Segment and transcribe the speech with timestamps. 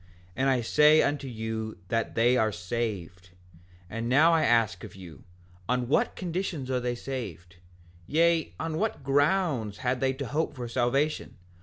[0.35, 3.29] And I say unto you that they are saved.
[3.87, 5.25] 5:10 And now I ask of you
[5.69, 7.57] on what conditions are they saved?
[8.07, 11.37] Yea, what grounds had they to hope for salvation?